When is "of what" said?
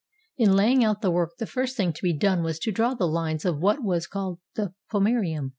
3.45-3.83